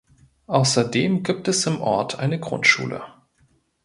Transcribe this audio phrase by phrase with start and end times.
[0.47, 3.03] Außerdem gibt es im Ort eine Grundschule.